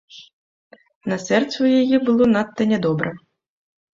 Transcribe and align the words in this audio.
На 1.11 1.17
сэрцы 1.25 1.53
ў 1.65 1.83
яе 1.83 1.97
было 2.07 2.29
надта 2.35 2.69
нядобра. 2.75 3.11